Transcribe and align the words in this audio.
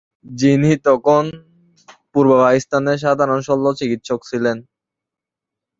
যিনি 0.33 0.71
তখন 0.87 1.23
পূর্ব 2.11 2.31
পাকিস্তানের 2.41 2.97
সাধারণ 3.03 3.39
শল্য-চিকিৎসক 3.41 4.19
ছিলেন। 4.29 4.57